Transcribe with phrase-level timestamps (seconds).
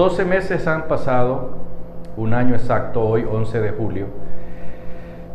[0.00, 1.50] 12 meses han pasado,
[2.16, 4.06] un año exacto, hoy 11 de julio,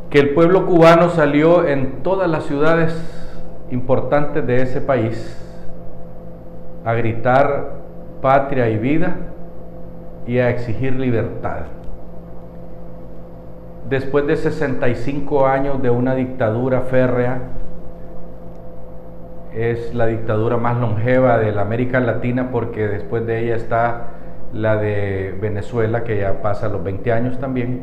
[0.09, 2.91] que el pueblo cubano salió en todas las ciudades
[3.69, 5.39] importantes de ese país
[6.83, 7.73] a gritar
[8.23, 9.17] patria y vida
[10.25, 11.65] y a exigir libertad.
[13.87, 17.37] Después de 65 años de una dictadura férrea,
[19.53, 24.14] es la dictadura más longeva de la América Latina porque después de ella está
[24.55, 27.81] la de Venezuela que ya pasa los 20 años también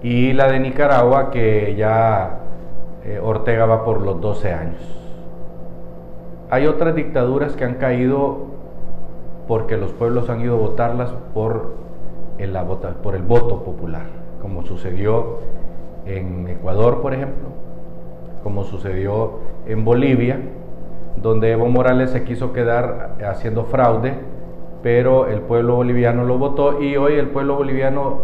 [0.00, 2.38] y la de Nicaragua que ya
[3.04, 4.98] eh, Ortega va por los 12 años.
[6.48, 8.46] Hay otras dictaduras que han caído
[9.48, 11.74] porque los pueblos han ido a votarlas por
[12.38, 12.56] el,
[13.02, 14.06] por el voto popular,
[14.40, 15.38] como sucedió
[16.06, 17.48] en Ecuador, por ejemplo,
[18.44, 20.38] como sucedió en Bolivia,
[21.16, 24.14] donde Evo Morales se quiso quedar haciendo fraude,
[24.82, 28.22] pero el pueblo boliviano lo votó y hoy el pueblo boliviano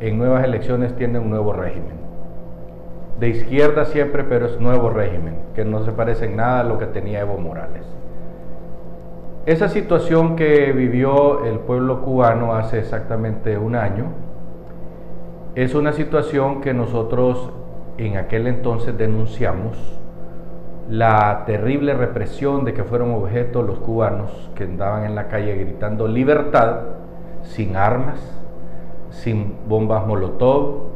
[0.00, 2.02] en nuevas elecciones tiene un nuevo régimen.
[3.18, 6.78] De izquierda siempre, pero es nuevo régimen, que no se parece en nada a lo
[6.78, 7.84] que tenía Evo Morales.
[9.46, 14.06] Esa situación que vivió el pueblo cubano hace exactamente un año
[15.54, 17.50] es una situación que nosotros
[17.98, 19.76] en aquel entonces denunciamos
[20.92, 26.06] la terrible represión de que fueron objeto los cubanos que andaban en la calle gritando
[26.06, 26.80] libertad
[27.44, 28.20] sin armas,
[29.08, 30.88] sin bombas molotov,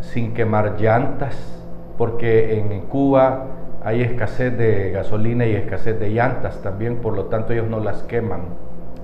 [0.00, 1.34] sin quemar llantas,
[1.96, 3.46] porque en Cuba
[3.82, 8.02] hay escasez de gasolina y escasez de llantas también, por lo tanto ellos no las
[8.02, 8.42] queman,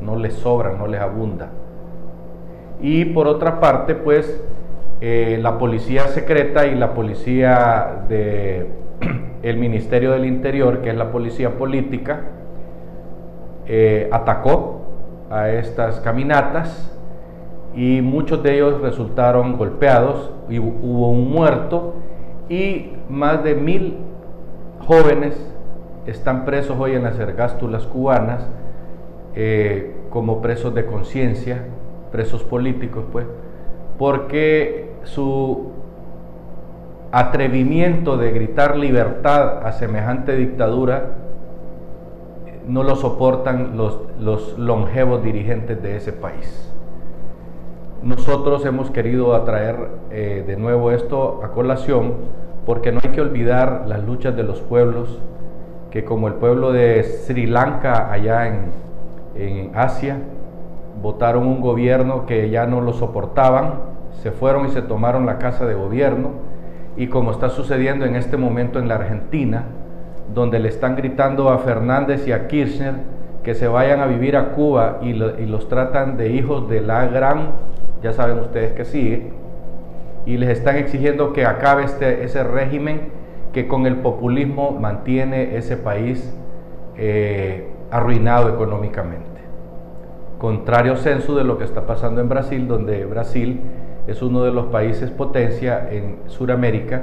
[0.03, 1.49] no les sobran, no les abunda.
[2.83, 4.45] Y por otra parte, pues
[5.01, 8.67] eh, la policía secreta y la policía del
[9.45, 12.23] el Ministerio del Interior, que es la policía política,
[13.67, 14.81] eh, atacó
[15.31, 16.91] a estas caminatas
[17.75, 21.95] y muchos de ellos resultaron golpeados y hubo un muerto
[22.49, 23.99] y más de mil
[24.87, 25.35] jóvenes
[26.07, 28.49] están presos hoy en las ergástulas cubanas
[29.35, 31.65] eh, como presos de conciencia,
[32.13, 33.27] presos políticos, pues,
[33.99, 35.73] porque su
[37.15, 41.13] atrevimiento de gritar libertad a semejante dictadura
[42.67, 46.73] no lo soportan los, los longevos dirigentes de ese país.
[48.03, 49.77] Nosotros hemos querido atraer
[50.11, 52.15] eh, de nuevo esto a colación
[52.67, 55.21] porque no hay que olvidar las luchas de los pueblos
[55.93, 58.73] que como el pueblo de Sri Lanka allá en,
[59.37, 60.19] en Asia,
[61.01, 63.75] votaron un gobierno que ya no lo soportaban,
[64.21, 66.54] se fueron y se tomaron la casa de gobierno
[66.97, 69.65] y como está sucediendo en este momento en la Argentina,
[70.33, 72.95] donde le están gritando a Fernández y a Kirchner
[73.43, 77.51] que se vayan a vivir a Cuba y, los tratan de hijos de la gran,
[78.03, 79.31] ya saben ustedes que sigue,
[80.25, 83.13] y les están exigiendo que acabe este, ese régimen
[83.53, 86.35] que con el populismo mantiene ese país
[86.97, 89.25] eh, arruinado económicamente.
[90.39, 93.61] Contrario censo de lo que está pasando en Brasil, donde Brasil
[94.07, 97.03] es uno de los países potencia en Sudamérica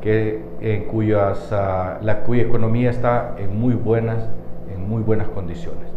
[0.00, 4.28] que, en cuyas, ah, la, cuya economía está en muy, buenas,
[4.72, 5.88] en muy buenas condiciones.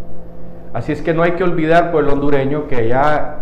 [0.74, 3.38] Así es que no hay que olvidar, pueblo hondureño, que allá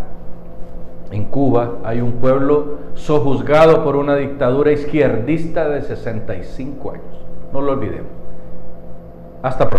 [1.10, 7.24] en Cuba hay un pueblo sojuzgado por una dictadura izquierdista de 65 años.
[7.52, 8.12] No lo olvidemos.
[9.42, 9.77] Hasta pronto.